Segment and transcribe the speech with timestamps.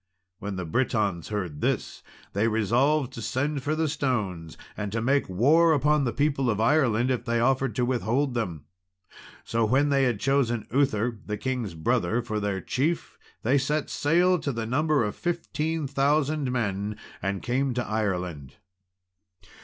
[0.39, 2.01] When the Britons heard this,
[2.33, 6.59] they resolved to send for the stones, and to make war upon the people of
[6.59, 8.65] Ireland if they offered to withhold them.
[9.43, 14.39] So, when they had chosen Uther the king's brother for their chief, they set sail,
[14.39, 18.55] to the number of 15,000 men, and came to Ireland.